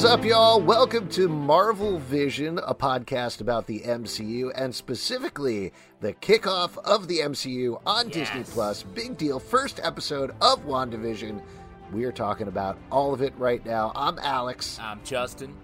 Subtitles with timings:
[0.00, 0.58] Is up, y'all?
[0.58, 7.18] Welcome to Marvel Vision, a podcast about the MCU and specifically the kickoff of the
[7.18, 8.14] MCU on yes.
[8.14, 8.82] Disney Plus.
[8.82, 9.38] Big deal.
[9.38, 11.42] First episode of WandaVision.
[11.92, 13.92] We are talking about all of it right now.
[13.94, 14.78] I'm Alex.
[14.80, 15.54] I'm Justin.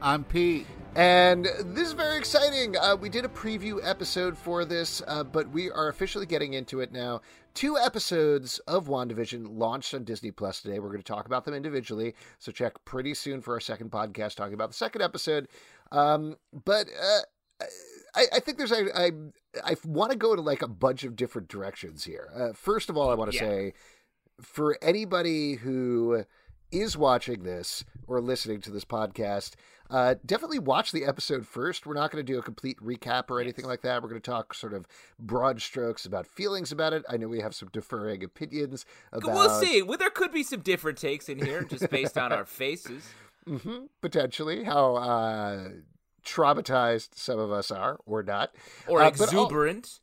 [0.00, 0.66] I'm Pete.
[0.96, 2.76] And this is very exciting.
[2.76, 6.80] Uh, we did a preview episode for this, uh, but we are officially getting into
[6.80, 7.20] it now.
[7.52, 10.78] Two episodes of WandaVision launched on Disney Plus today.
[10.78, 12.14] We're going to talk about them individually.
[12.38, 15.48] So check pretty soon for our second podcast talking about the second episode.
[15.90, 17.64] Um, but uh,
[18.14, 19.10] I, I, think there's I I,
[19.64, 22.30] I want to go to like a bunch of different directions here.
[22.34, 23.42] Uh, first of all, I want to yeah.
[23.42, 23.74] say
[24.40, 26.24] for anybody who
[26.70, 29.54] is watching this or listening to this podcast,
[29.90, 31.86] uh, definitely watch the episode first.
[31.86, 33.70] We're not going to do a complete recap or anything yes.
[33.70, 34.02] like that.
[34.02, 34.86] We're going to talk sort of
[35.18, 37.04] broad strokes about feelings about it.
[37.08, 39.34] I know we have some differing opinions about.
[39.34, 39.82] We'll see.
[39.82, 43.04] Well, there could be some different takes in here, just based on our faces.
[43.46, 43.86] Mm-hmm.
[44.00, 45.68] Potentially, how uh,
[46.24, 48.54] traumatized some of us are, or not,
[48.88, 50.00] or uh, exuberant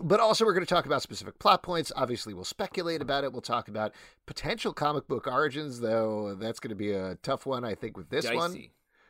[0.00, 3.32] but also we're going to talk about specific plot points obviously we'll speculate about it
[3.32, 3.92] we'll talk about
[4.26, 8.08] potential comic book origins though that's going to be a tough one i think with
[8.10, 8.36] this dicey.
[8.36, 8.68] one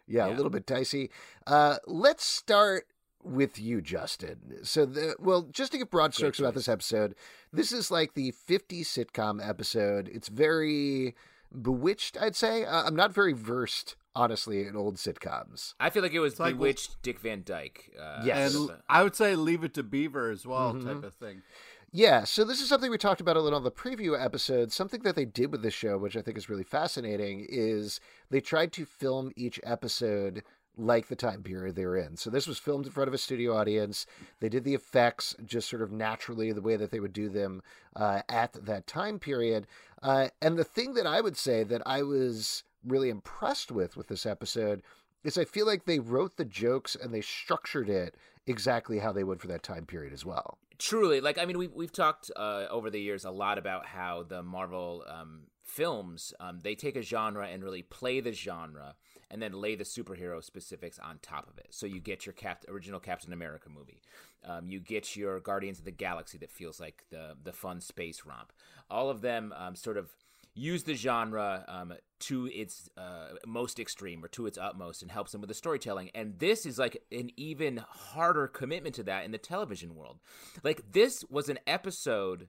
[0.09, 1.11] yeah, yeah, a little bit dicey
[1.47, 2.87] uh, let's start
[3.23, 7.15] with you justin so the well just to give broad strokes about this episode
[7.53, 11.15] this is like the 50 sitcom episode it's very
[11.61, 15.75] bewitched i'd say uh, i'm not very versed honestly in old sitcoms.
[15.79, 17.93] I feel like it was like, Bewitched, Dick Van Dyke.
[17.99, 20.89] Uh, yes, and I would say Leave It to Beaver as well, mm-hmm.
[20.89, 21.43] type of thing.
[21.91, 24.71] Yeah, so this is something we talked about a little on the preview episode.
[24.73, 28.43] Something that they did with this show, which I think is really fascinating, is they
[28.43, 30.43] tried to film each episode
[30.77, 32.19] like the time period they were in.
[32.19, 34.05] So this was filmed in front of a studio audience.
[34.39, 37.63] They did the effects just sort of naturally, the way that they would do them
[37.97, 39.67] uh, at that time period.
[40.03, 44.09] Uh, and the thing that I would say that I was really impressed with with
[44.09, 44.83] this episode
[45.25, 48.15] is I feel like they wrote the jokes and they structured it
[48.47, 50.59] exactly how they would for that time period as well.
[50.79, 54.23] Truly, like I mean, we've we've talked uh, over the years a lot about how
[54.23, 58.95] the Marvel um, films um, they take a genre and really play the genre
[59.31, 61.67] and then lay the superhero specifics on top of it.
[61.71, 64.01] So you get your Cap- original Captain America movie,
[64.45, 68.23] um, you get your Guardians of the Galaxy that feels like the the fun space
[68.25, 68.53] romp.
[68.89, 70.11] All of them um, sort of
[70.59, 75.33] use the genre um, to its uh, most extreme or to its utmost and helps
[75.33, 76.11] them with the storytelling.
[76.15, 80.19] And this is like an even harder commitment to that in the television world.
[80.65, 82.49] Like this was an episode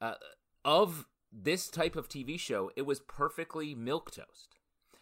[0.00, 0.14] uh,
[0.64, 2.70] of this type of TV show.
[2.76, 4.48] It was perfectly milquetoast,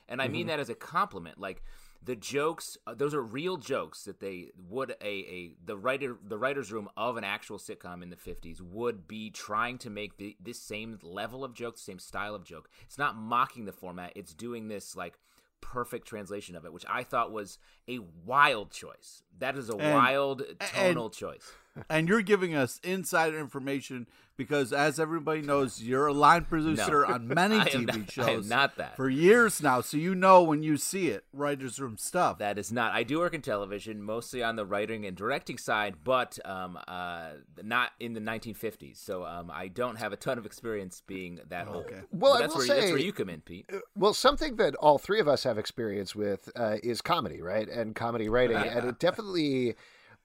[0.08, 0.48] and I mean mm-hmm.
[0.48, 1.40] that as a compliment.
[1.40, 1.62] Like
[2.06, 6.38] the jokes uh, those are real jokes that they would a, a the writer the
[6.38, 10.36] writers room of an actual sitcom in the 50s would be trying to make the,
[10.40, 12.70] this same level of joke the same style of joke.
[12.82, 15.18] It's not mocking the format it's doing this like
[15.60, 17.58] perfect translation of it which i thought was
[17.88, 19.22] a wild choice.
[19.38, 21.52] That is a and, wild tonal and, choice
[21.88, 24.06] and you're giving us insider information
[24.36, 27.14] because, as everybody knows, you're a line producer no.
[27.14, 28.26] on many TV not, shows.
[28.26, 31.80] I am not that for years now, so you know when you see it, writers'
[31.80, 32.38] room stuff.
[32.38, 32.92] That is not.
[32.92, 37.30] I do work in television, mostly on the writing and directing side, but um, uh,
[37.62, 38.98] not in the 1950s.
[38.98, 41.86] So um, I don't have a ton of experience being that old.
[41.86, 42.00] Okay.
[42.12, 43.70] Well, that's I will where, say, that's where you come in, Pete.
[43.72, 47.68] Uh, well, something that all three of us have experience with uh, is comedy, right?
[47.68, 49.76] And comedy writing, and it definitely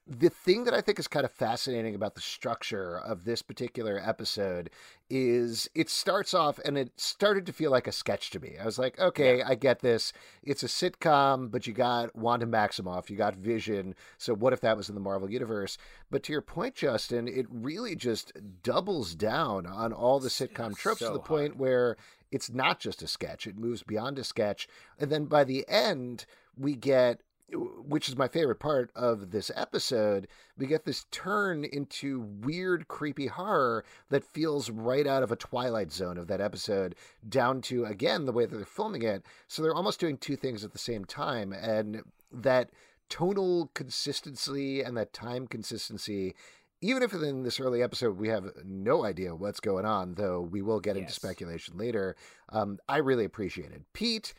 [0.06, 4.00] the thing that I think is kind of fascinating about the structure of this particular
[4.04, 4.68] episode
[5.08, 8.56] is it starts off and it started to feel like a sketch to me.
[8.60, 9.48] I was like, okay, yeah.
[9.48, 10.12] I get this.
[10.42, 13.94] It's a sitcom, but you got Wanda Maximoff, you got Vision.
[14.18, 15.78] So what if that was in the Marvel universe?
[16.10, 18.32] But to your point, Justin, it really just
[18.64, 21.24] doubles down on all the sitcom tropes so to the hard.
[21.24, 21.96] point where
[22.32, 23.46] it's not just a sketch.
[23.46, 24.66] It moves beyond a sketch.
[24.98, 26.26] And then by the end,
[26.56, 27.20] we get
[27.52, 33.26] which is my favorite part of this episode, we get this turn into weird, creepy
[33.26, 36.94] horror that feels right out of a Twilight Zone of that episode,
[37.28, 39.24] down to, again, the way that they're filming it.
[39.48, 41.52] So they're almost doing two things at the same time.
[41.52, 42.02] And
[42.32, 42.70] that
[43.08, 46.34] tonal consistency and that time consistency
[46.82, 50.60] even if in this early episode we have no idea what's going on, though we
[50.60, 52.16] will get into speculation later,
[52.48, 53.82] um, I really appreciate it.
[53.92, 54.34] Pete,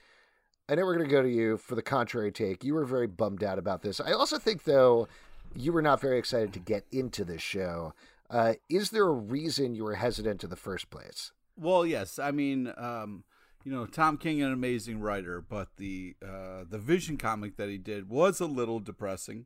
[0.69, 2.63] I know we're going to go to you for the contrary take.
[2.63, 3.99] You were very bummed out about this.
[3.99, 5.07] I also think, though,
[5.55, 7.93] you were not very excited to get into this show.
[8.29, 11.31] Uh, is there a reason you were hesitant in the first place?
[11.57, 12.17] Well, yes.
[12.17, 13.25] I mean, um,
[13.63, 17.77] you know, Tom King, an amazing writer, but the uh, the Vision comic that he
[17.77, 19.45] did was a little depressing,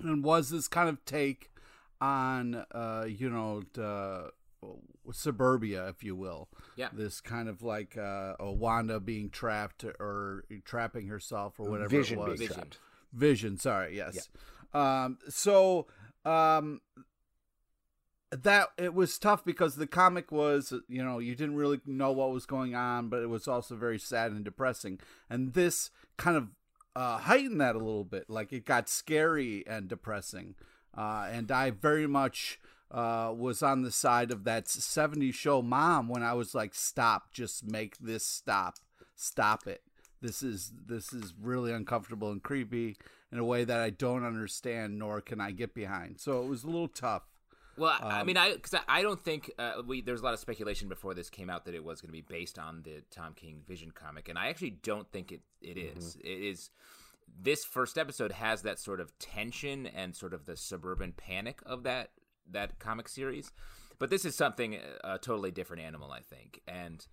[0.00, 1.50] and was this kind of take
[2.00, 4.30] on, uh, you know, the,
[5.12, 6.48] suburbia, if you will.
[6.76, 6.88] Yeah.
[6.92, 12.18] This kind of like uh, a Wanda being trapped or trapping herself or whatever Vision
[12.18, 12.40] it was.
[12.40, 12.64] Vision.
[13.12, 14.28] Vision, sorry, yes.
[14.72, 15.86] Um, so
[16.24, 16.80] um,
[18.30, 22.32] that it was tough because the comic was, you know, you didn't really know what
[22.32, 24.98] was going on, but it was also very sad and depressing.
[25.30, 26.48] And this kind of
[26.96, 30.54] uh, heightened that a little bit, like it got scary and depressing.
[30.96, 32.58] Uh, and I very much
[32.90, 37.32] uh, was on the side of that 70s show mom when I was like, stop,
[37.32, 38.76] just make this stop,
[39.16, 39.82] stop it.
[40.20, 42.96] This is this is really uncomfortable and creepy
[43.30, 46.18] in a way that I don't understand nor can I get behind.
[46.18, 47.24] So it was a little tough.
[47.76, 50.24] Well, I I Um, mean, I because I, I don't think uh, we there's a
[50.24, 52.82] lot of speculation before this came out that it was going to be based on
[52.84, 56.16] the Tom King Vision comic, and I actually don't think it it is.
[56.22, 56.70] It is.
[57.36, 61.82] This first episode has that sort of tension and sort of the suburban panic of
[61.82, 62.10] that
[62.50, 63.52] that comic series,
[63.98, 67.06] but this is something a totally different animal, I think, and.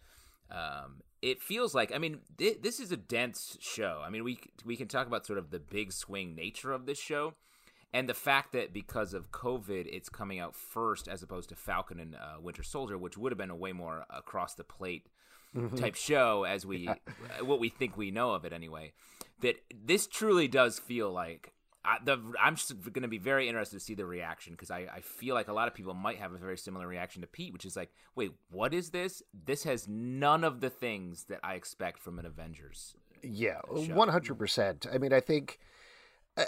[0.53, 4.01] Um, it feels like I mean thi- this is a dense show.
[4.05, 6.99] I mean we we can talk about sort of the big swing nature of this
[6.99, 7.35] show,
[7.93, 12.01] and the fact that because of COVID, it's coming out first as opposed to Falcon
[12.01, 15.07] and uh, Winter Soldier, which would have been a way more across the plate
[15.77, 16.89] type show as we
[17.41, 18.91] what we think we know of it anyway.
[19.41, 21.53] That this truly does feel like.
[21.83, 24.87] I, the, I'm just going to be very interested to see the reaction because I,
[24.93, 27.53] I feel like a lot of people might have a very similar reaction to Pete,
[27.53, 29.23] which is like, wait, what is this?
[29.33, 32.95] This has none of the things that I expect from an Avengers.
[33.23, 34.85] Yeah, one hundred percent.
[34.91, 35.59] I mean, I think,
[36.37, 36.45] uh,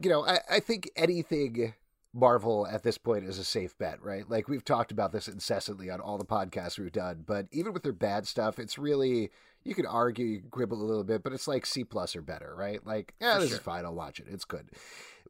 [0.00, 1.74] you know, I, I think anything
[2.12, 4.28] Marvel at this point is a safe bet, right?
[4.28, 7.82] Like we've talked about this incessantly on all the podcasts we've done, but even with
[7.82, 9.30] their bad stuff, it's really
[9.64, 12.22] you could argue, you can quibble a little bit, but it's like C plus or
[12.22, 12.84] better, right?
[12.86, 13.84] Like, yeah, this is fine.
[13.84, 14.26] I'll watch it.
[14.28, 14.68] It's good.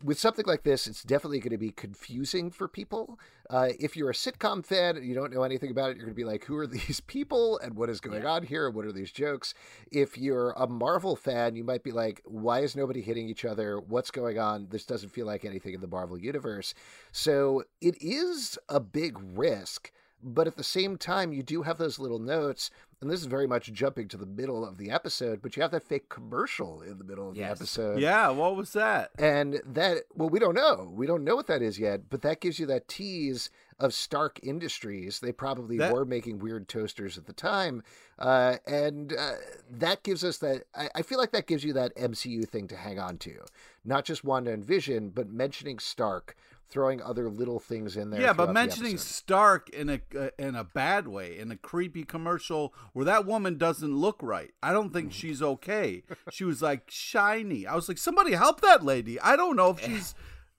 [0.03, 3.21] With something like this, it's definitely going to be confusing for people.
[3.49, 6.15] Uh, if you're a sitcom fan and you don't know anything about it, you're going
[6.15, 8.69] to be like, who are these people and what is going on here?
[8.71, 9.55] What are these jokes?
[9.93, 13.79] If you're a Marvel fan, you might be like, why is nobody hitting each other?
[13.79, 14.69] What's going on?
[14.71, 16.75] This doesn't feel like anything in the Marvel universe.
[17.13, 19.93] So it is a big risk.
[20.23, 22.71] But at the same time, you do have those little notes,
[23.01, 25.73] and this is very much jumping to the middle of the episode, but you have
[25.73, 27.99] that fake commercial in the middle of the episode.
[27.99, 29.11] Yeah, what was that?
[29.19, 30.89] And that, well, we don't know.
[30.95, 34.39] We don't know what that is yet, but that gives you that tease of Stark
[34.45, 35.19] Industries.
[35.19, 37.83] They probably That- were making weird toasters at the time.
[38.17, 39.33] Uh, and uh,
[39.71, 42.77] that gives us that, I, I feel like that gives you that MCU thing to
[42.77, 43.45] hang on to.
[43.85, 46.37] Not just Wanda and Vision, but mentioning Stark,
[46.73, 48.21] throwing other little things in there.
[48.21, 48.97] Yeah, but mentioning.
[48.97, 53.59] Stark in a uh, in a bad way, in a creepy commercial where that woman
[53.59, 54.51] doesn't look right.
[54.63, 56.03] I don't think she's okay.
[56.31, 57.67] She was like shiny.
[57.67, 59.21] I was like, somebody help that lady.
[59.21, 60.15] I don't know if she's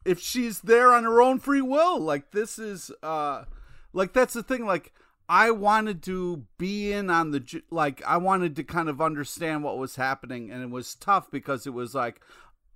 [0.05, 1.99] if she's there on her own free will.
[1.99, 3.45] Like this is uh
[3.91, 4.65] like that's the thing.
[4.65, 4.93] Like
[5.27, 9.77] I wanted to be in on the like I wanted to kind of understand what
[9.77, 12.21] was happening, and it was tough because it was like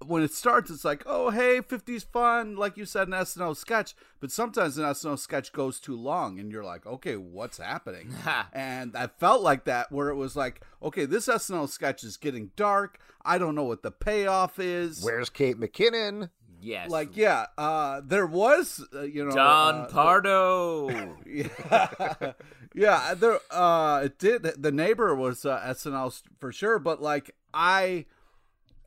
[0.05, 3.95] when it starts, it's like, oh, hey, 50s fun, like you said, an SNL sketch.
[4.19, 8.13] But sometimes an SNL sketch goes too long, and you're like, okay, what's happening?
[8.53, 12.51] and I felt like that, where it was like, okay, this SNL sketch is getting
[12.55, 12.99] dark.
[13.25, 15.03] I don't know what the payoff is.
[15.03, 16.29] Where's Kate McKinnon?
[16.59, 20.89] Yes, Like, yeah, uh, there was, uh, you know, Don uh, Pardo.
[21.25, 22.33] yeah,
[22.73, 23.13] yeah.
[23.13, 24.43] There, uh, it did.
[24.43, 28.05] The neighbor was uh, SNL for sure, but like I,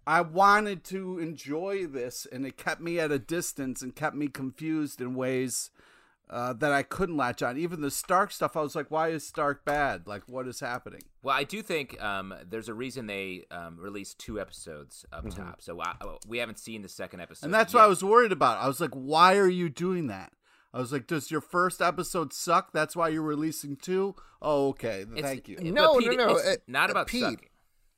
[0.07, 4.29] I wanted to enjoy this, and it kept me at a distance and kept me
[4.29, 5.71] confused in ways
[6.29, 7.59] uh, that I couldn't latch on.
[7.59, 10.07] Even the Stark stuff, I was like, "Why is Stark bad?
[10.07, 14.19] Like, what is happening?" Well, I do think um, there's a reason they um, released
[14.19, 15.61] two episodes up top.
[15.61, 15.95] So I,
[16.27, 17.79] we haven't seen the second episode, And that's yet.
[17.81, 18.59] what I was worried about.
[18.59, 20.33] I was like, "Why are you doing that?"
[20.73, 22.73] I was like, "Does your first episode suck?
[22.73, 24.15] That's why you're releasing two?
[24.41, 25.01] Oh, okay.
[25.03, 27.23] It's- Thank you." but No, Pete, no, no, It's uh, not about Pete.
[27.23, 27.49] sucking.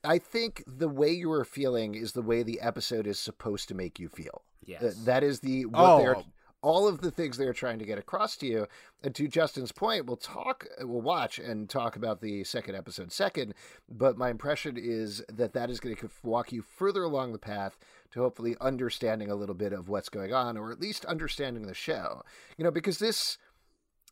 [0.04, 3.75] I think the way you are feeling is the way the episode is supposed to
[3.75, 4.42] make you feel.
[4.64, 4.82] Yes.
[4.82, 5.99] Uh, that is the what Oh.
[5.99, 6.16] they're
[6.61, 8.68] all of the things they're trying to get across to you.
[9.02, 13.54] And to Justin's point, we'll talk, we'll watch and talk about the second episode second.
[13.88, 17.76] But my impression is that that is going to walk you further along the path
[18.12, 21.75] to hopefully understanding a little bit of what's going on, or at least understanding the
[21.75, 22.23] show.
[22.56, 23.38] You know, because this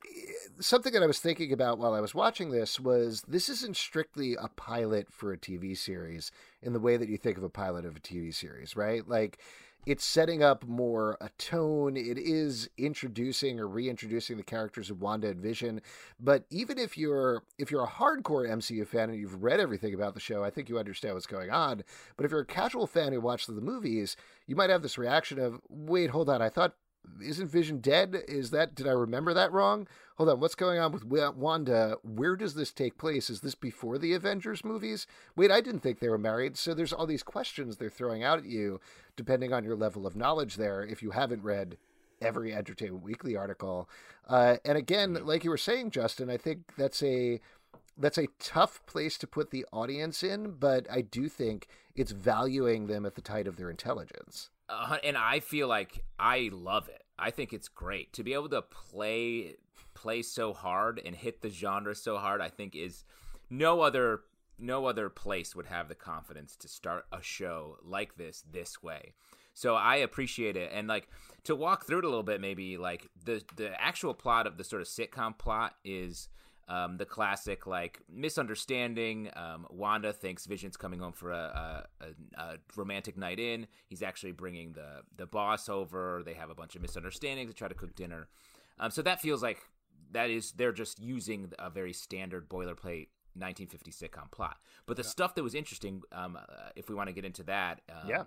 [0.04, 3.76] Eh, something that I was thinking about while I was watching this was this isn't
[3.76, 6.30] strictly a pilot for a TV series
[6.62, 9.06] in the way that you think of a pilot of a TV series, right?
[9.08, 9.38] Like
[9.86, 11.96] it's setting up more a tone.
[11.96, 15.80] It is introducing or reintroducing the characters of Wanda and Vision.
[16.18, 20.14] But even if you're if you're a hardcore MCU fan and you've read everything about
[20.14, 21.82] the show, I think you understand what's going on.
[22.16, 24.16] But if you're a casual fan who watched the movies,
[24.46, 26.74] you might have this reaction of, "Wait, hold on, I thought
[27.22, 28.22] isn't Vision dead?
[28.28, 29.86] Is that did I remember that wrong?
[30.16, 31.96] Hold on, what's going on with Wanda?
[32.02, 33.30] Where does this take place?
[33.30, 35.06] Is this before the Avengers movies?
[35.34, 36.56] Wait, I didn't think they were married.
[36.58, 38.80] So there's all these questions they're throwing out at you,
[39.16, 40.56] depending on your level of knowledge.
[40.56, 41.78] There, if you haven't read
[42.20, 43.88] every Entertainment Weekly article,
[44.28, 47.40] uh, and again, like you were saying, Justin, I think that's a
[48.00, 52.86] that's a tough place to put the audience in, but I do think it's valuing
[52.86, 57.02] them at the height of their intelligence uh, and I feel like I love it.
[57.18, 59.56] I think it's great to be able to play
[59.92, 62.40] play so hard and hit the genre so hard.
[62.40, 63.04] I think is
[63.50, 64.20] no other
[64.58, 69.12] no other place would have the confidence to start a show like this this way.
[69.52, 71.08] So I appreciate it, and like
[71.44, 72.40] to walk through it a little bit.
[72.40, 76.28] Maybe like the the actual plot of the sort of sitcom plot is
[76.70, 79.28] um, the classic like misunderstanding.
[79.34, 83.66] Um, Wanda thinks Vision's coming home for a, a, a, romantic night in.
[83.88, 86.22] He's actually bringing the the boss over.
[86.24, 87.50] They have a bunch of misunderstandings.
[87.50, 88.28] They try to cook dinner.
[88.78, 89.58] Um, so that feels like
[90.12, 94.58] that is they're just using a very standard boilerplate 1950 sitcom plot.
[94.86, 95.08] But the yeah.
[95.08, 98.22] stuff that was interesting, um, uh, if we want to get into that, um, yeah,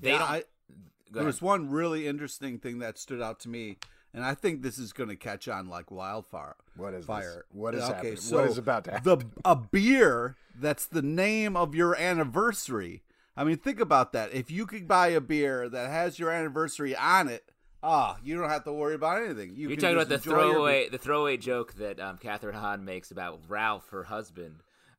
[0.00, 0.30] they yeah, don't.
[0.30, 0.42] I,
[1.12, 3.76] there was one really interesting thing that stood out to me
[4.12, 6.56] and I think this is going to catch on like wildfire.
[6.76, 7.44] What is fire?
[7.50, 7.60] This?
[7.60, 8.16] What is okay, happening?
[8.16, 9.18] So what is about to happen?
[9.18, 13.02] The a beer that's the name of your anniversary.
[13.36, 14.34] I mean, think about that.
[14.34, 17.50] If you could buy a beer that has your anniversary on it,
[17.82, 19.54] ah, oh, you don't have to worry about anything.
[19.54, 23.40] You are talking about the throwaway, the throwaway joke that um, Kathryn Hahn makes about
[23.48, 24.56] Ralph, her husband.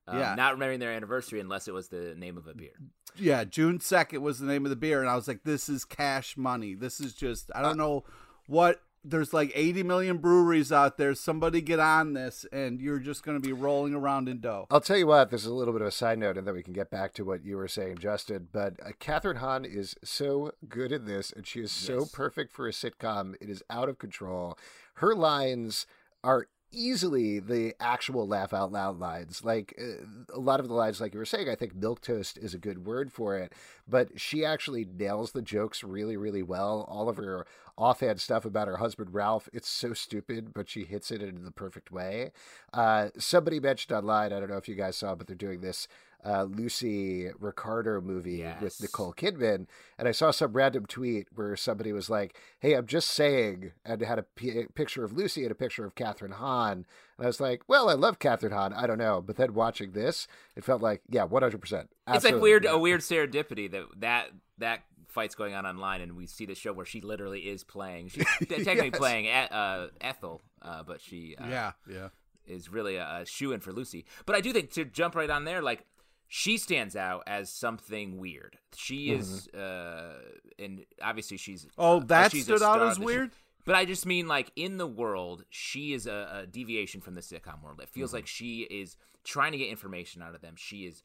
[0.07, 0.33] Um, yeah.
[0.33, 2.73] not remembering their anniversary unless it was the name of a beer.
[3.15, 5.85] Yeah, June second was the name of the beer, and I was like, "This is
[5.85, 6.73] cash money.
[6.73, 8.03] This is just I don't uh, know
[8.47, 11.13] what there's like 80 million breweries out there.
[11.15, 14.67] Somebody get on this, and you're just going to be rolling around in dough.
[14.69, 16.53] I'll tell you what, this is a little bit of a side note, and then
[16.53, 18.47] we can get back to what you were saying, Justin.
[18.51, 22.67] But uh, Kathryn Hahn is so good in this, and she is so perfect for
[22.67, 23.35] a sitcom.
[23.41, 24.57] It is out of control.
[24.95, 25.87] Her lines
[26.23, 29.43] are easily the actual laugh out loud lines.
[29.43, 32.53] Like uh, a lot of the lines, like you were saying, I think milquetoast is
[32.53, 33.53] a good word for it.
[33.87, 36.85] But she actually nails the jokes really, really well.
[36.89, 37.45] All of her
[37.81, 41.51] offhand stuff about her husband Ralph, it's so stupid, but she hits it in the
[41.51, 42.31] perfect way.
[42.71, 45.87] Uh, somebody mentioned online, I don't know if you guys saw, but they're doing this
[46.23, 48.61] uh, Lucy Ricardo movie yes.
[48.61, 49.65] with Nicole Kidman,
[49.97, 54.01] and I saw some random tweet where somebody was like, "Hey, I'm just saying," and
[54.01, 56.85] had a p- picture of Lucy and a picture of Kathryn Hahn,
[57.17, 58.73] and I was like, "Well, I love Kathryn Hahn.
[58.73, 61.59] I don't know," but then watching this, it felt like, yeah, 100.
[61.59, 66.15] percent It's like weird, a weird serendipity that that that fights going on online, and
[66.15, 68.09] we see the show where she literally is playing.
[68.09, 68.97] She's technically yes.
[68.97, 72.09] playing uh, Ethel, uh, but she uh, yeah yeah
[72.47, 74.05] is really a, a shoe in for Lucy.
[74.25, 75.85] But I do think to jump right on there, like
[76.27, 78.57] she stands out as something weird.
[78.75, 79.19] She mm-hmm.
[79.19, 80.13] is, uh,
[80.57, 81.67] and obviously she's.
[81.77, 83.31] Oh, uh, that she's stood out as weird.
[83.65, 87.21] but I just mean like in the world, she is a, a deviation from the
[87.21, 87.81] sitcom world.
[87.81, 88.17] It feels mm-hmm.
[88.17, 90.55] like she is trying to get information out of them.
[90.57, 91.03] She is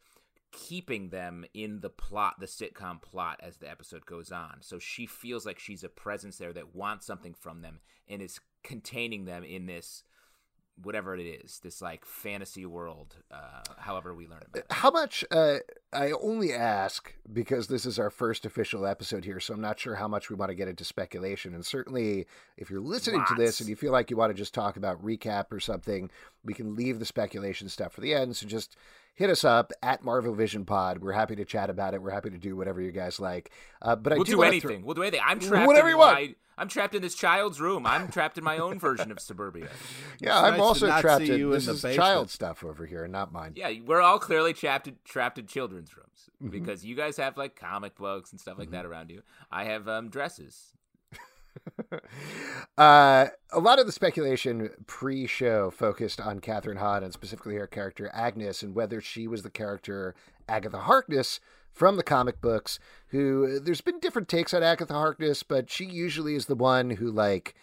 [0.52, 4.58] keeping them in the plot, the sitcom plot, as the episode goes on.
[4.60, 8.40] So she feels like she's a presence there that wants something from them and is
[8.62, 10.02] containing them in this
[10.82, 14.66] whatever it is, this like fantasy world, uh, however we learn about it.
[14.70, 15.58] How much, uh,
[15.92, 19.94] I only ask because this is our first official episode here, so I'm not sure
[19.94, 21.54] how much we want to get into speculation.
[21.54, 22.26] And certainly,
[22.58, 23.30] if you're listening Lots.
[23.30, 26.10] to this and you feel like you want to just talk about recap or something,
[26.44, 28.36] we can leave the speculation stuff for the end.
[28.36, 28.76] So just
[29.16, 30.98] hit us up at Marvel Vision Pod.
[30.98, 32.02] We're happy to chat about it.
[32.02, 33.50] We're happy to do whatever you guys like.
[33.82, 34.84] Uh, but we'll I do, do anything.
[34.84, 35.22] We'll do anything.
[35.24, 35.66] I'm trapped.
[35.66, 36.14] Whatever you want.
[36.14, 37.86] My, I'm trapped in this child's room.
[37.86, 39.68] I'm trapped in my own version of suburbia.
[40.18, 43.52] Yeah, it's I'm nice also trapped in, this is child stuff over here, not mine.
[43.54, 46.48] Yeah, we're all clearly trapped in, trapped in children's rooms mm-hmm.
[46.48, 48.76] because you guys have like comic books and stuff like mm-hmm.
[48.76, 49.20] that around you.
[49.50, 50.72] I have um, dresses.
[52.78, 58.10] uh, a lot of the speculation pre-show focused on Kathryn Hahn and specifically her character
[58.12, 60.14] Agnes and whether she was the character
[60.48, 61.40] Agatha Harkness
[61.72, 62.78] from the comic books.
[63.08, 67.10] Who there's been different takes on Agatha Harkness, but she usually is the one who
[67.10, 67.54] like.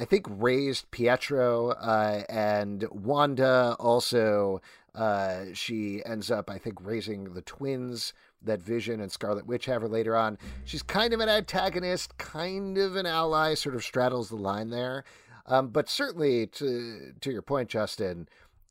[0.00, 3.76] I think raised Pietro uh, and Wanda.
[3.78, 4.62] Also,
[4.94, 9.82] uh, she ends up, I think, raising the twins that Vision and Scarlet Witch have
[9.82, 10.38] her later on.
[10.64, 15.04] She's kind of an antagonist, kind of an ally, sort of straddles the line there.
[15.46, 18.28] Um, but certainly, to to your point, Justin,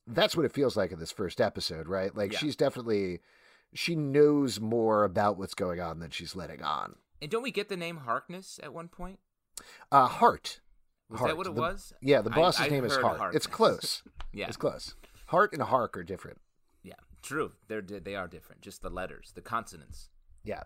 [0.08, 2.16] that's what it feels like in this first episode, right?
[2.16, 2.40] Like Yeah.
[2.40, 3.20] she's definitely
[3.74, 6.96] she knows more about what's going on than she's letting on.
[7.22, 9.20] And don't we get the name Harkness at one point?
[9.92, 10.60] Uh, Hart.
[11.10, 11.32] Was Hart.
[11.32, 11.94] that what it The- was?
[12.02, 13.36] Yeah, the boss's I name is Hart.
[13.36, 14.04] It's close.
[14.34, 14.48] Yeah.
[14.48, 14.96] It's close.
[15.28, 16.40] Hart and Hark are different.
[17.24, 17.52] Yeah, true.
[17.68, 18.62] They're they are different.
[18.62, 20.10] Just the letters, the consonants.
[20.44, 20.64] Yeah.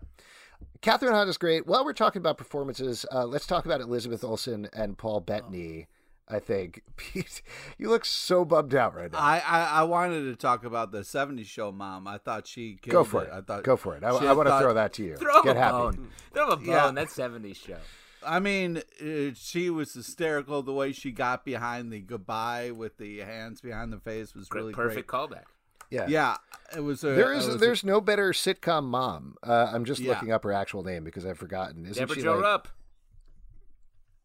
[0.80, 1.66] Kathryn Hahn is great.
[1.66, 5.86] While we're talking about performances, uh, let's talk about Elizabeth Olsen and Paul Bettany.
[6.28, 7.40] I think Pete,
[7.78, 9.18] you look so bummed out right now.
[9.18, 12.08] I, I I wanted to talk about the '70s show, Mom.
[12.08, 13.30] I thought she killed Go for it.
[13.32, 14.02] I thought Go for it.
[14.02, 15.16] I, she I want to throw that to you.
[15.16, 15.72] Throw Get a happy.
[15.72, 16.08] bone.
[16.32, 16.66] Throw a bone.
[16.66, 16.90] Yeah.
[16.90, 17.76] That '70s show.
[18.24, 20.62] I mean, uh, she was hysterical.
[20.62, 24.62] The way she got behind the goodbye with the hands behind the face was Great,
[24.62, 25.20] really perfect great.
[25.30, 25.44] callback.
[25.90, 26.06] Yeah.
[26.08, 26.36] Yeah,
[26.76, 27.04] it was.
[27.04, 29.36] A, There it is was a- there's no better sitcom mom.
[29.42, 30.12] Uh, I'm just Yeah.
[30.12, 31.84] looking up her actual name because I've forgotten.
[31.86, 32.68] Isn't Deborah she Joe like Rupp.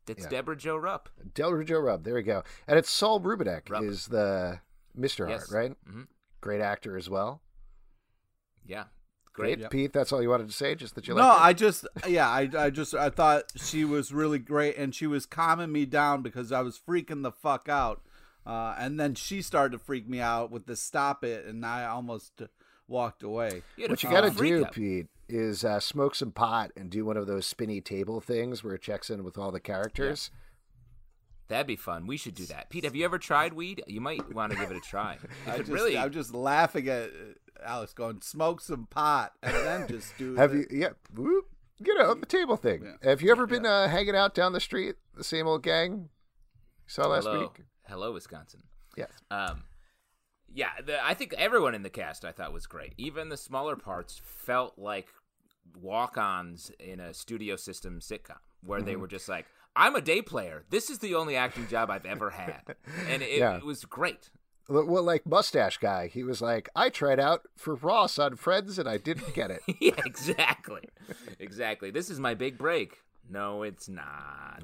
[0.07, 0.29] It's Yeah.
[0.29, 1.09] Debra Jo Rupp.
[1.35, 2.03] Debra Jo Rubb?
[2.03, 2.43] There we go.
[2.67, 3.83] And it's Saul Rubinek Rupp.
[3.83, 4.59] is the
[4.97, 5.29] Mr.
[5.29, 5.49] Yes.
[5.49, 5.75] Hart, right?
[5.87, 6.07] Mhm.
[6.41, 7.41] Great actor as well.
[8.65, 8.85] Yeah,
[9.33, 9.59] Great, great.
[9.59, 9.71] Yep.
[9.71, 9.93] Pete.
[9.93, 11.41] That's all you wanted to say, just that you like no, like.
[11.41, 15.25] I just yeah, I I just I thought she was really great, and she was
[15.25, 18.01] calming me down because I was freaking the fuck out,
[18.45, 21.85] uh, and then she started to freak me out with the stop it, and I
[21.85, 22.41] almost
[22.87, 23.63] walked away.
[23.77, 24.73] You What you got to do, out.
[24.73, 28.75] Pete, is uh, smoke some pot and do one of those spinny table things where
[28.75, 30.29] it checks in with all the characters.
[31.47, 32.07] That'd be fun.
[32.07, 32.69] We should do that.
[32.69, 33.83] Pete, have you ever tried weed?
[33.87, 35.17] You might want to give it a try.
[35.47, 35.97] I just, really...
[35.97, 40.35] I'm just laughing at uh, Alex going smoke some pot, and then just do.
[40.37, 40.67] Have the- you?
[40.71, 41.45] Yeah, whoop,
[41.79, 42.83] you know the table thing.
[42.83, 43.09] Yeah.
[43.09, 46.09] Have you ever been uh, hanging out down the street, the same old gang you
[46.87, 47.65] saw last hello, week?
[47.91, 48.61] Hello, Wisconsin.
[48.97, 49.11] Yes.
[49.29, 49.63] Um,
[50.53, 52.93] yeah, the, I think everyone in the cast I thought was great.
[52.97, 55.07] Even the smaller parts felt like
[55.79, 58.85] walk-ons in a studio system sitcom, where Mm-hmm.
[58.87, 59.45] they were just like,
[59.75, 60.63] "I'm a day player.
[60.69, 62.75] This is the only acting job I've ever had,"
[63.07, 63.57] and it, Yeah.
[63.57, 64.29] it was great.
[64.69, 68.79] Well, well, like mustache guy, he was like, I tried out for Ross on Friends
[68.79, 69.61] and I didn't get it.
[69.81, 70.83] yeah, exactly,
[71.39, 71.91] exactly.
[71.91, 72.99] This is my big break.
[73.29, 74.61] No, it's not.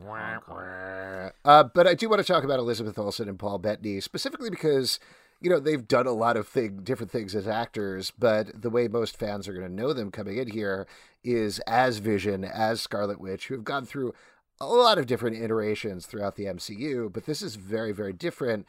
[1.45, 4.99] Uh, but I do want to talk about Elizabeth Olsen and Paul Bettany specifically because
[5.39, 8.87] you know they've done a lot of thing, different things as actors, but the way
[8.87, 10.87] most fans are going to know them coming in here
[11.23, 14.13] is as Vision, as Scarlet Witch, who have gone through
[14.59, 17.11] a lot of different iterations throughout the MCU.
[17.11, 18.65] But this is very, very different.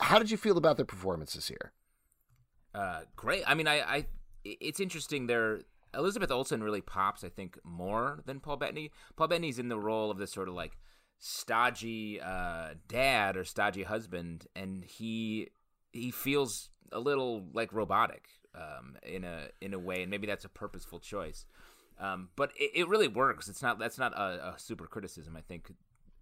[0.00, 1.72] How did you feel about their performances here?
[2.74, 3.42] Uh, great.
[3.46, 4.06] I mean, I, I,
[4.44, 5.26] it's interesting.
[5.26, 5.60] There,
[5.94, 7.24] Elizabeth Olsen really pops.
[7.24, 8.90] I think more than Paul Bettany.
[9.16, 10.76] Paul Bettany's in the role of this sort of like
[11.18, 15.48] stodgy uh, dad or stodgy husband, and he
[15.92, 20.44] he feels a little like robotic um, in a in a way, and maybe that's
[20.44, 21.46] a purposeful choice.
[21.98, 23.48] Um, but it, it really works.
[23.48, 25.36] It's not that's not a, a super criticism.
[25.36, 25.72] I think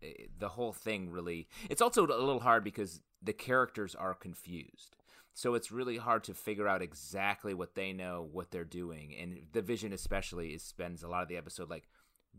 [0.02, 1.48] eh, the whole thing really.
[1.68, 4.96] It's also a little hard because the characters are confused.
[5.34, 9.38] So it's really hard to figure out exactly what they know, what they're doing, and
[9.52, 11.88] the Vision especially is spends a lot of the episode like,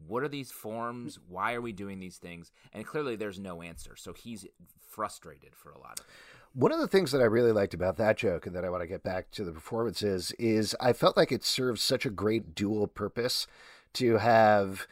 [0.07, 1.19] what are these forms?
[1.27, 2.51] Why are we doing these things?
[2.73, 3.95] And clearly, there's no answer.
[3.95, 4.45] So he's
[4.89, 6.11] frustrated for a lot of it.
[6.53, 8.81] One of the things that I really liked about that joke, and that I want
[8.81, 12.55] to get back to the performances, is I felt like it serves such a great
[12.55, 13.47] dual purpose
[13.93, 14.87] to have,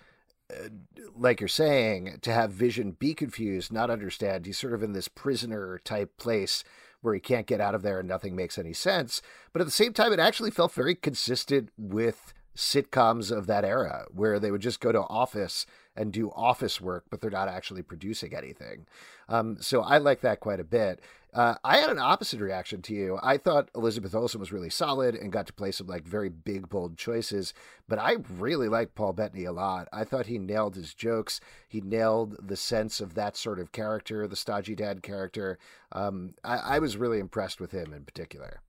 [0.50, 0.70] uh,
[1.18, 4.46] like you're saying, to have Vision be confused, not understand.
[4.46, 6.64] He's sort of in this prisoner type place
[7.02, 9.22] where he can't get out of there and nothing makes any sense.
[9.54, 14.06] But at the same time, it actually felt very consistent with sitcoms of that era
[14.14, 17.82] where they would just go to office and do office work, but they're not actually
[17.82, 18.86] producing anything.
[19.28, 21.02] Um, so I like that quite a bit.
[21.32, 23.20] Uh, I had an opposite reaction to you.
[23.22, 26.70] I thought Elizabeth Olsen was really solid and got to play some like very big,
[26.70, 27.54] bold choices,
[27.88, 29.88] but I really liked Paul Bettany a lot.
[29.94, 31.40] I thought he nailed his jokes.
[31.68, 35.60] He nailed the sense of that sort of character, the stodgy dad character.
[35.92, 38.62] Um, I, I was really impressed with him in particular.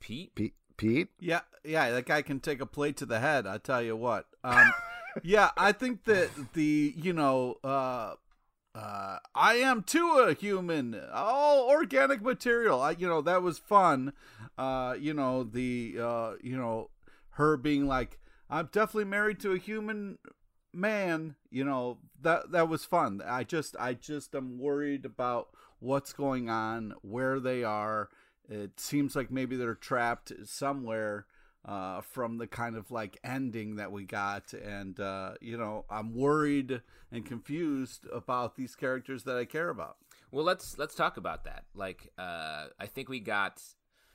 [0.00, 1.08] Pete, Pete, Pete?
[1.18, 3.46] Yeah, yeah, that guy can take a plate to the head.
[3.46, 4.26] I tell you what.
[4.44, 4.72] Um,
[5.22, 8.14] yeah, I think that the you know, uh,
[8.76, 11.00] uh, I am too a human.
[11.12, 12.82] All organic material.
[12.82, 14.12] I, you know, that was fun.
[14.58, 16.90] Uh, you know the, uh, you know,
[17.30, 18.18] her being like,
[18.50, 20.18] I'm definitely married to a human
[20.74, 21.36] man.
[21.50, 23.22] You know that that was fun.
[23.26, 28.10] I just, I just am worried about what's going on, where they are.
[28.48, 31.26] It seems like maybe they're trapped somewhere.
[31.66, 36.14] Uh, from the kind of like ending that we got, and uh, you know, I'm
[36.14, 39.96] worried and confused about these characters that I care about.
[40.30, 41.64] Well, let's let's talk about that.
[41.74, 43.60] Like, uh, I think we got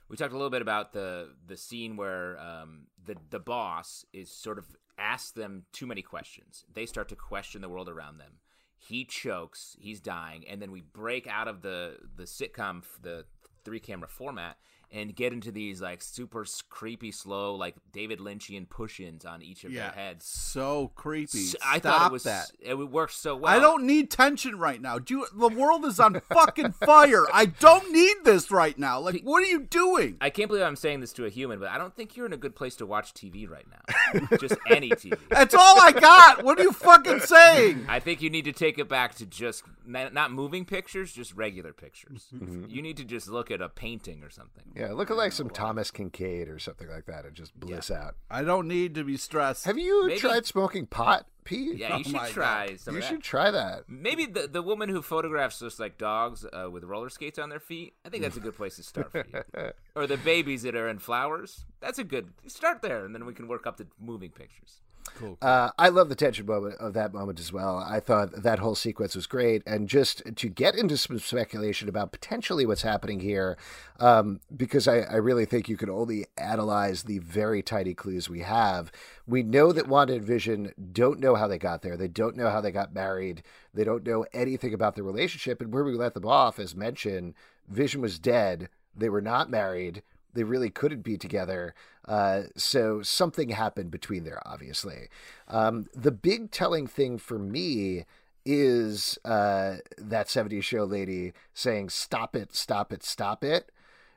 [0.08, 4.32] we talked a little bit about the the scene where um, the the boss is
[4.32, 4.66] sort of
[4.98, 6.64] asked them too many questions.
[6.74, 8.40] They start to question the world around them.
[8.78, 13.26] He chokes, he's dying, and then we break out of the the sitcom, the
[13.64, 14.58] three camera format,
[14.94, 19.72] and get into these like super creepy, slow, like David Lynchian push-ins on each of
[19.72, 20.26] Yeah, their heads.
[20.26, 21.40] so creepy.
[21.40, 22.52] S- Stop I thought it was that.
[22.60, 23.54] it worked so well.
[23.54, 25.00] I don't need tension right now.
[25.00, 27.26] Do you, the world is on fucking fire.
[27.34, 29.00] I don't need this right now.
[29.00, 30.18] Like, what are you doing?
[30.20, 32.34] I can't believe I'm saying this to a human, but I don't think you're in
[32.34, 34.38] a good place to watch TV right now.
[34.40, 35.18] Just any TV.
[35.30, 36.44] That's all I got.
[36.44, 37.86] What are you fucking saying?
[37.88, 41.34] I think you need to take it back to just not not moving pictures, just
[41.36, 42.28] regular pictures.
[42.36, 42.66] Mm-hmm.
[42.70, 44.64] You need to just look at a painting or something.
[44.82, 48.16] Yeah, look at like some Thomas Kinkade or something like that and just bliss out.
[48.30, 49.66] I don't need to be stressed.
[49.66, 51.78] Have you Maybe- tried smoking pot, Pete?
[51.78, 53.10] Yeah, you Oh should my try some you of that.
[53.10, 53.84] should try that.
[53.88, 57.60] Maybe the the woman who photographs just like dogs uh, with roller skates on their
[57.60, 57.94] feet.
[58.06, 59.72] I think that's a good place to start for you.
[59.96, 61.66] or the babies that are in flowers.
[61.80, 64.82] That's a good start there, and then we can work up to moving pictures.
[65.18, 65.38] Cool.
[65.42, 67.78] Uh, I love the tension moment of that moment as well.
[67.78, 72.12] I thought that whole sequence was great, and just to get into some speculation about
[72.12, 73.58] potentially what's happening here,
[74.00, 78.40] um, because I, I really think you can only analyze the very tiny clues we
[78.40, 78.92] have.
[79.28, 81.98] We know that Wanda and Vision don't know how they got there.
[81.98, 83.44] They don't know how they got married.
[83.74, 85.62] They don't know anything about the relationship.
[85.62, 87.36] And where we let them off, as mentioned,
[87.70, 88.70] Vision was dead.
[88.96, 90.04] They were not married.
[90.34, 91.74] They really couldn't be together.
[92.08, 95.10] Uh, so something happened between there, obviously.
[95.48, 98.06] Um, the big telling thing for me
[98.46, 103.72] is uh, that 70s show lady saying, Stop it, stop it, stop it,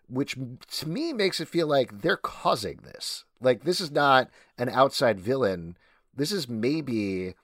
[0.09, 0.37] which
[0.73, 3.25] to me makes it feel like they're causing this.
[3.41, 5.77] Like, this is not an outside villain.
[6.17, 7.35] This is maybe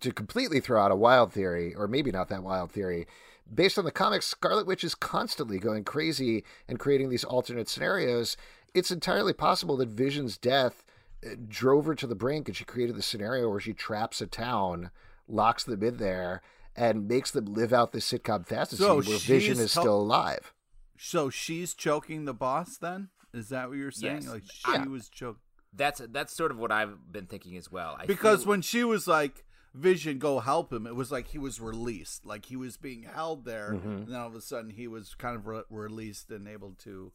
[0.00, 3.06] to completely throw out a wild theory, or maybe not that wild theory,
[3.52, 8.36] based on the comics, Scarlet Witch is constantly going crazy and creating these alternate scenarios.
[8.74, 10.84] It's entirely possible that Vision's death
[11.24, 14.26] uh, drove her to the brink and she created the scenario where she traps a
[14.26, 14.90] town,
[15.28, 16.42] locks them in there,
[16.74, 20.52] and makes them live out this sitcom fantasy So where Vision is tel- still alive.
[20.98, 23.08] So she's choking the boss then?
[23.34, 24.22] Is that what you're saying?
[24.22, 24.28] Yes.
[24.28, 24.84] Like she Yeah.
[24.86, 25.40] was choking.
[25.74, 27.96] That's that's sort of what I've been thinking as well.
[27.98, 31.38] I Because feel- when she was like, Vision, go help him, it was like he
[31.38, 32.26] was released.
[32.26, 33.70] Like he was being held there.
[33.70, 37.10] And then all of a sudden he was kind of re- released and able to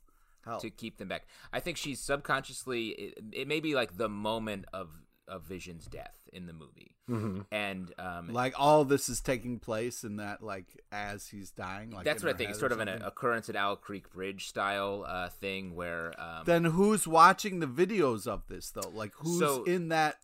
[0.46, 0.62] help.
[0.62, 1.28] to keep them back.
[1.54, 2.88] I think she's subconsciously.
[2.90, 4.90] It, it may be like the moment of
[5.30, 7.42] of Vision's death in the movie, Mm-hmm.
[7.52, 11.92] and um, like all this is taking place in that like as he's dying.
[11.92, 12.52] Like that's what I think.
[12.52, 16.14] It's sort or of an occurrence at Owl Creek Bridge style uh, thing where.
[16.18, 18.90] Um, Then who's watching the videos of this though?
[18.94, 20.16] Like who's So- in that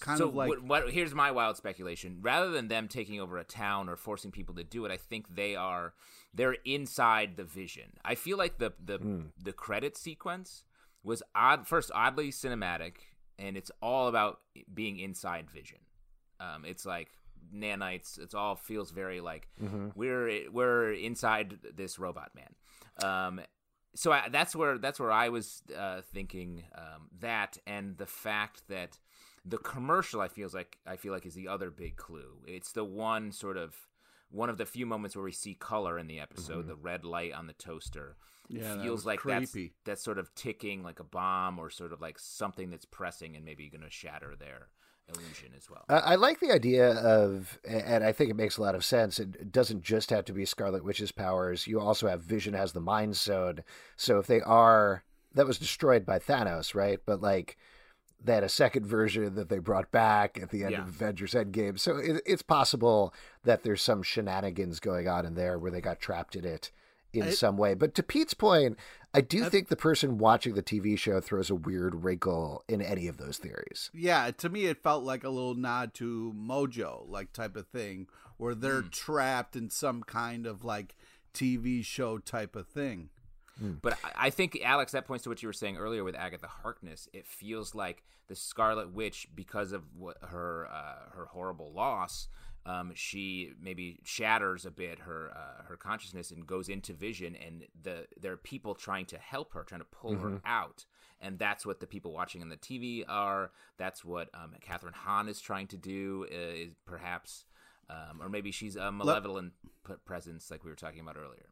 [0.00, 0.90] kind so of like what, what?
[0.90, 2.18] Here's my wild speculation.
[2.20, 5.34] Rather than them taking over a town or forcing people to do it, I think
[5.34, 5.94] they are
[6.34, 7.92] they're inside the Vision.
[8.04, 10.64] I feel like the the the credit sequence
[11.02, 11.66] was odd.
[11.66, 12.94] First, oddly cinematic,
[13.38, 14.40] and it's all about
[14.72, 15.78] being inside Vision.
[16.40, 17.08] Um, it's like
[17.54, 18.18] nanites.
[18.18, 19.48] It's all feels very like
[19.94, 22.54] we're we're inside this robot man.
[23.02, 23.40] Um,
[23.94, 28.62] so I, that's where that's where I was uh, thinking um, that, and the fact
[28.68, 28.98] that
[29.44, 32.42] the commercial I feels like I feel like is the other big clue.
[32.46, 33.74] It's the one sort of
[34.30, 36.68] one of the few moments where we see color in the episode, mm-hmm.
[36.68, 38.16] the red light on the toaster.
[38.48, 39.72] Yeah, that feels was like that's creepy.
[39.84, 43.44] that's sort of ticking like a bomb or sort of like something that's pressing and
[43.44, 44.68] maybe going to shatter their
[45.08, 45.84] illusion as well.
[45.88, 49.18] I I like the idea of, and I think it makes a lot of sense.
[49.18, 51.66] It doesn't just have to be Scarlet Witch's powers.
[51.66, 53.64] You also have Vision has the Mind Stone.
[53.96, 57.00] So if they are, that was destroyed by Thanos, right?
[57.04, 57.56] But like,
[58.24, 60.82] they had a second version that they brought back at the end Yeah.
[60.82, 61.78] of Avengers Endgame.
[61.78, 63.12] So it, it's possible
[63.44, 66.70] that there's some shenanigans going on in there where they got trapped in it
[67.12, 67.74] in I- some way.
[67.74, 68.78] But to Pete's point,
[69.14, 73.08] I do think the person watching the TV show throws a weird wrinkle in any
[73.08, 73.90] of those theories.
[73.92, 78.06] Yeah, to me it felt like a little nod to Mojo, like type of thing,
[78.38, 78.88] where they're hmm.
[78.88, 80.96] trapped in some kind of like
[81.34, 83.10] TV show type of thing.
[83.60, 86.46] But I- I think Alex, that points to what you were saying earlier with Agatha
[86.48, 87.08] Harkness.
[87.12, 92.28] It feels like the Scarlet Witch, because of what her uh, her horrible loss,
[92.64, 97.66] um, she maybe shatters a bit her uh, her consciousness and goes into vision, and
[97.82, 100.86] the there are people trying to help her, trying to pull her out,
[101.20, 103.50] and that's what the people watching on the TV are.
[103.76, 106.26] That's what um, Kathryn Hahn is trying to do.
[106.32, 106.34] Uh,
[106.68, 107.44] is perhaps,
[107.90, 109.52] um, or maybe she's a malevolent
[110.04, 111.46] presence, like we were talking about earlier.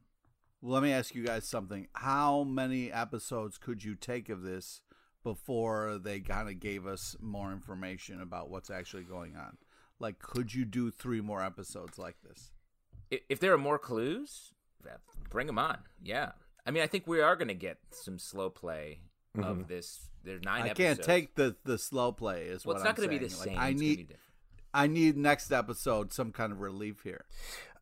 [0.60, 1.88] Well, let me ask you guys something.
[1.94, 4.82] How many episodes could you take of this
[5.22, 9.58] before they kind of gave us more information about what's actually going on.
[9.98, 12.52] Like, could you do three more episodes like this?
[13.28, 14.54] If there are more clues,
[15.28, 15.78] bring them on.
[16.02, 16.32] Yeah.
[16.66, 19.00] I mean, I think we are going to get some slow play
[19.36, 20.00] of this.
[20.24, 20.66] There's 9 Mm-hmm.
[20.66, 20.78] I episodes.
[20.78, 22.42] can't take the the slow play.
[22.44, 23.58] Is Well, what it's not going to be the same.
[23.58, 24.14] I It's need be.
[24.72, 27.24] I need next episode some kind of relief here.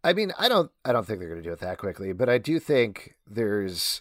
[0.05, 2.29] I mean, I don't, I don't think they're going to do it that quickly, but
[2.29, 4.01] I do think there's,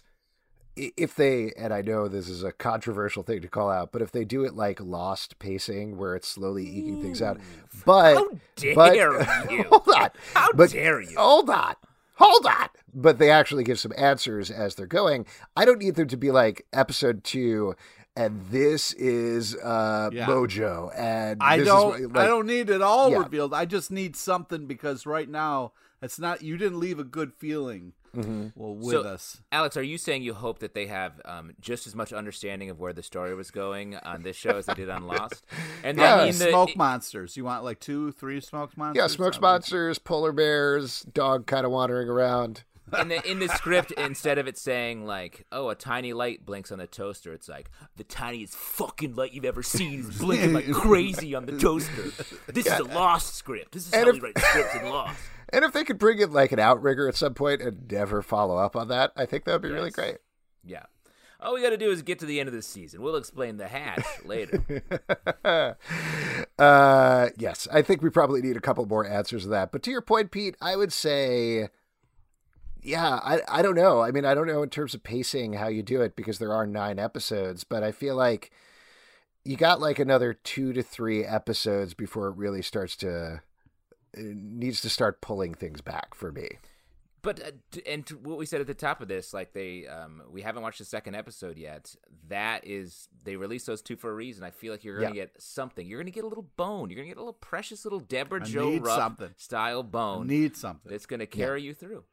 [0.76, 4.12] if they, and I know this is a controversial thing to call out, but if
[4.12, 7.38] they do it like Lost pacing, where it's slowly eking things out,
[7.84, 8.94] but How dare but,
[9.50, 9.64] you.
[9.64, 11.16] hold on, How but, dare you.
[11.18, 11.74] Hold on,
[12.14, 12.68] hold on.
[12.94, 15.26] But they actually give some answers as they're going.
[15.56, 17.74] I don't need them to be like episode two.
[18.16, 20.26] And this is uh, Yeah.
[20.26, 22.00] Mojo, and I this don't.
[22.00, 23.18] Is, what- I don't need it all Yeah.
[23.18, 23.54] revealed.
[23.54, 26.42] I just need something because right now it's not.
[26.42, 27.92] You didn't leave a good feeling.
[28.16, 28.48] Mm-hmm.
[28.54, 29.40] Well, with So- us.
[29.52, 32.80] Alex, are you saying you hope that they have um, just as much understanding of
[32.80, 35.44] where the story was going on this show as they did on Lost?
[35.84, 37.36] And Yeah, then the, smoke monsters.
[37.36, 39.00] You want like two, three smoke monsters?
[39.02, 42.64] Yeah, smoke monsters, polar bears, dog kind of wandering around.
[42.98, 46.72] in the in the script, instead of it saying like, "Oh, a tiny light blinks
[46.72, 50.72] on the toaster," it's like the tiniest fucking light you've ever seen is blinking like
[50.72, 52.04] crazy on the toaster.
[52.46, 53.72] This is a Lost script.
[53.72, 55.20] This is And how if- we write scripts in Lost.
[55.52, 58.56] And if they could bring in like an outrigger at some point and never follow
[58.56, 60.18] up on that, I think that would be really great.
[60.64, 60.84] Yeah.
[61.40, 63.00] All we got to do is get to the end of the season.
[63.00, 64.82] We'll explain the hatch later.
[66.58, 69.70] uh, yes, I think we probably need a couple more answers to that.
[69.70, 71.68] But to your point, Pete, I would say,
[72.82, 74.00] yeah, I, I don't know.
[74.00, 76.52] I mean, I don't know in terms of pacing how you do it because there
[76.52, 78.50] are nine episodes, but I feel like
[79.44, 83.42] you got like another two to three episodes before it really starts to,
[84.16, 86.48] needs to start pulling things back for me.
[87.20, 90.22] But uh, and to what we said at the top of this, like they, um,
[90.30, 91.94] we haven't watched the second episode yet.
[92.28, 94.44] That is, they released those two for a reason.
[94.44, 95.24] I feel like you're gonna Yeah.
[95.26, 95.84] get something.
[95.86, 96.90] You're gonna get a little bone.
[96.90, 99.30] You're gonna get a little precious little Deborah I Joe Ruff something.
[99.36, 100.28] style bone.
[100.28, 100.90] Need something.
[100.90, 102.04] that's gonna carry you through.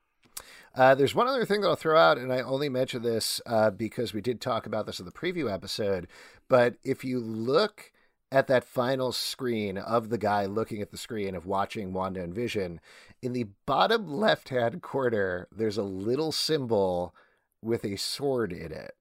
[0.73, 3.69] Uh, there's one other thing that I'll throw out, and I only mention this uh,
[3.69, 6.07] because we did talk about this in the preview episode.
[6.49, 7.91] But if you look
[8.31, 12.33] at that final screen of the guy looking at the screen of watching Wanda and
[12.33, 12.81] Vision,
[13.21, 17.13] in the bottom left hand corner, there's a little symbol
[17.61, 18.95] with a sword in it,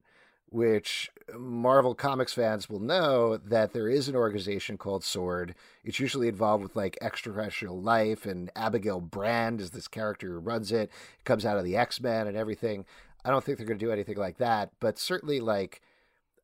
[0.49, 5.55] which Marvel Comics fans will know that there is an organization called Sword.
[5.83, 10.71] It's usually involved with like extraterrestrial life, and Abigail Brand is this character who runs
[10.71, 10.89] it.
[11.19, 12.85] It comes out of the X Men and everything.
[13.23, 15.81] I don't think they're going to do anything like that, but certainly like.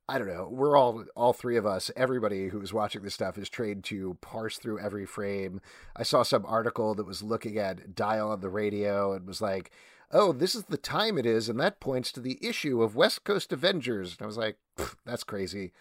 [0.10, 0.50] I don't know.
[0.52, 4.58] We're all, all three of us, everybody who's watching this stuff is trained to parse
[4.58, 5.62] through every frame.
[5.96, 9.72] I saw some article that was looking at dial on the radio and was like,
[10.12, 13.24] oh, this is the time it is, and that points to the issue of West
[13.24, 14.18] Coast Avengers.
[14.18, 14.58] And I was like,
[15.06, 15.72] that's crazy,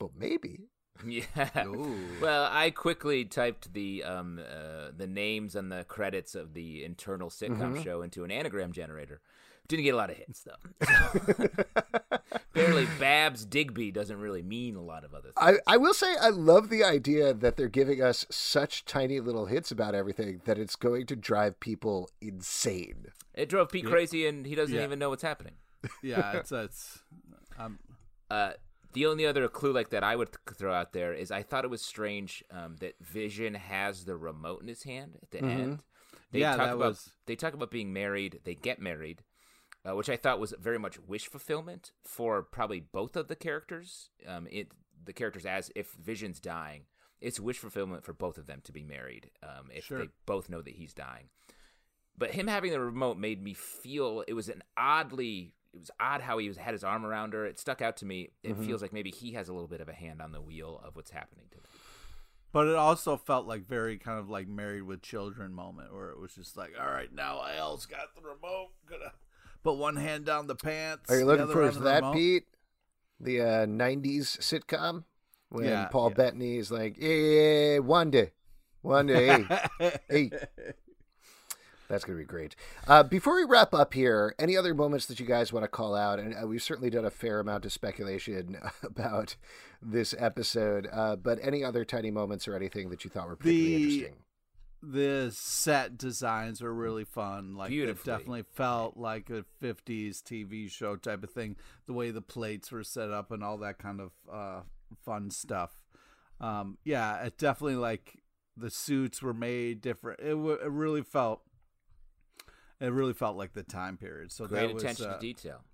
[0.00, 0.62] but maybe.
[1.06, 1.66] Yeah.
[2.22, 7.28] Well, I quickly typed the um uh, the names and the credits of the internal
[7.28, 7.82] sitcom Mm-hmm.
[7.82, 9.20] show into an anagram generator.
[9.68, 11.48] Didn't get a lot of hits though.
[12.56, 15.58] Apparently, Babs Digby doesn't really mean a lot of other things.
[15.66, 19.46] I, I will say I love the idea that they're giving us such tiny little
[19.46, 23.06] hints about everything that it's going to drive people insane.
[23.34, 24.84] It drove Pete crazy, and he doesn't Yeah.
[24.84, 25.54] even know what's happening.
[26.02, 27.00] yeah, it's it's.
[27.58, 27.78] Um,
[28.30, 28.52] Uh,
[28.94, 31.64] the only other clue like that I would th- throw out there is I thought
[31.64, 35.80] it was strange um, that Vision has the remote in his hand at the end.
[36.32, 38.40] They Yeah, talk that about was- they talk about being married.
[38.44, 39.22] They get married,
[39.88, 44.10] uh, which I thought was very much wish fulfillment for probably both of the characters.
[44.26, 44.68] Um, it
[45.04, 46.86] the characters as if Vision's dying,
[47.20, 49.30] it's wish fulfillment for both of them to be married.
[49.42, 49.98] Um, if Sure.
[49.98, 51.28] they both know that he's dying.
[52.18, 56.22] But him having the remote made me feel it was an oddly it was odd
[56.22, 57.44] how he was had his arm around her.
[57.44, 58.30] It stuck out to me.
[58.42, 58.64] It Mm-hmm.
[58.66, 60.96] feels like maybe he has a little bit of a hand on the wheel of
[60.96, 61.66] what's happening to them.
[62.52, 66.18] but it also felt like very kind of like married with children moment where it
[66.18, 69.12] was just like, all right, now Al's got the remote, gonna
[69.66, 71.10] put one hand down the pants.
[71.10, 72.14] Are you looking other forward on to the that, remote.
[72.14, 72.44] Pete?
[73.20, 75.04] The uh, 90s sitcom
[75.48, 76.14] when Yeah, Paul yeah.
[76.16, 78.32] Bettany is like, yeah, one day,
[78.82, 79.44] one day,
[79.78, 80.30] hey, hey.
[81.88, 82.56] That's going to be great.
[82.88, 85.94] Uh, before we wrap up here, any other moments that you guys want to call
[85.94, 86.18] out?
[86.18, 89.36] And uh, we've certainly done a fair amount of speculation about
[89.80, 93.76] this episode, uh, but any other tiny moments or anything that you thought were particularly
[93.76, 94.16] The- interesting?
[94.82, 97.54] The set designs were really fun.
[97.54, 101.56] Like it definitely felt like a '50s TV show type of thing.
[101.86, 104.60] The way the plates were set up and all that kind of uh,
[105.04, 105.82] fun stuff.
[106.40, 108.20] Um, yeah, it definitely like
[108.56, 110.20] the suits were made different.
[110.20, 111.42] It, w- it really felt.
[112.78, 114.30] It really felt like the time period.
[114.32, 115.64] So Great that was, attention uh, to detail.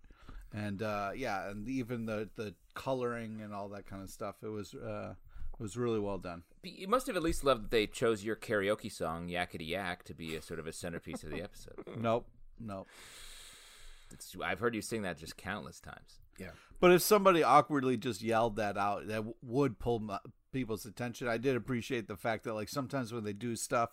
[0.53, 4.37] and uh, yeah, and even the the coloring and all that kind of stuff.
[4.43, 5.15] It was uh,
[5.53, 6.45] it was really well done.
[6.62, 10.14] You must have at least loved that they chose your karaoke song "Yakety Yak" to
[10.14, 11.75] be a sort of a centerpiece of the episode.
[11.96, 12.27] Nope,
[12.61, 12.88] nope.
[14.12, 16.20] It's, I've heard you sing that just countless times.
[16.38, 16.51] Yeah.
[16.81, 20.18] But if somebody awkwardly just yelled that out, that w- would pull my,
[20.53, 21.29] people's attention.
[21.29, 23.90] I did appreciate the fact that like sometimes when they do stuff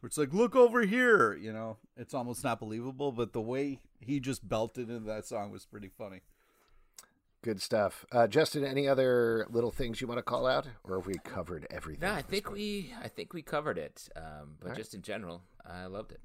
[0.00, 3.12] where it's like, look over here, you know, it's almost not believable.
[3.12, 6.22] But the way he just belted into that song was pretty funny.
[7.42, 8.04] Good stuff.
[8.10, 11.66] Uh, Justin, any other little things you want to call out, or have we covered
[11.70, 12.08] everything?
[12.08, 12.56] No, I think point?
[12.56, 14.08] we I think we covered it.
[14.16, 14.76] Um, but All right.
[14.76, 16.20] just in general, I loved it.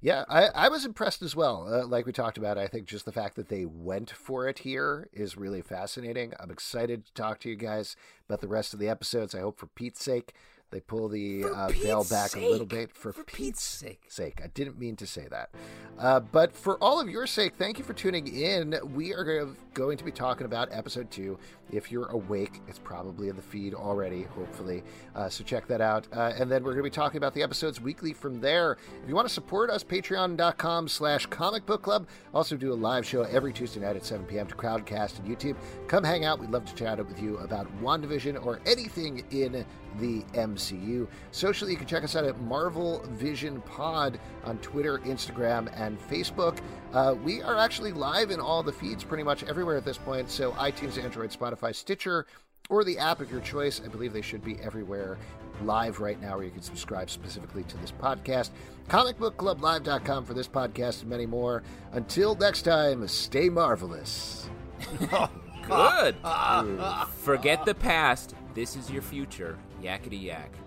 [0.00, 1.66] Yeah, I, I was impressed as well.
[1.72, 4.58] Uh, like we talked about, I think just the fact that they went for it
[4.58, 6.34] here is really fascinating.
[6.38, 7.96] I'm excited to talk to you guys
[8.28, 9.34] about the rest of the episodes.
[9.34, 10.34] I hope for Pete's sake
[10.74, 14.00] they pull the uh, veil back a little bit for, For Pete's Pete's sake.
[14.08, 14.40] sake.
[14.42, 15.50] I didn't mean to say that.
[15.96, 18.74] Uh, but for all of your sake, thank you for tuning in.
[18.92, 21.38] We are going to be talking about episode two.
[21.70, 24.82] If you're awake, it's probably in the feed already, hopefully.
[25.14, 26.08] Uh, so check that out.
[26.12, 28.76] Uh, and then we're going to be talking about the episodes weekly from there.
[29.00, 32.08] If you want to support us, patreon.com slash comic book club.
[32.34, 34.48] Also do a live show every Tuesday night at 7 p.m.
[34.48, 35.56] to Crowdcast and YouTube.
[35.86, 36.40] Come hang out.
[36.40, 39.64] We'd love to chat with you about WandaVision or anything in
[39.98, 41.06] the MCU.
[41.30, 46.58] Socially, you can check us out at Marvel Vision Pod on Twitter, Instagram, and Facebook.
[46.92, 50.30] Uh, we are actually live in all the feeds pretty much everywhere at this point.
[50.30, 52.26] So iTunes, Android, Spotify, Stitcher,
[52.68, 53.80] or the app of your choice.
[53.84, 55.18] I believe they should be everywhere
[55.62, 58.50] live right now where you can subscribe specifically to this podcast.
[58.88, 61.62] Comicbookclublive.com for this podcast and many more.
[61.92, 64.48] Until next time, stay marvelous.
[65.68, 66.16] Good.
[67.22, 68.34] Forget the past.
[68.54, 69.58] This is your future.
[69.84, 70.63] Yakety yak.